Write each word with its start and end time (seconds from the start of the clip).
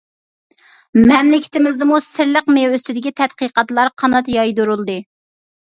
مەملىكىتىمىزدىمۇ 1.11 1.99
سىرلىق 2.07 2.49
مېۋە 2.57 2.73
ئۈستىدىكى 2.79 3.13
تەتقىقاتلار 3.21 3.95
قانات 4.05 4.35
يايدۇرۇلدى. 4.41 5.01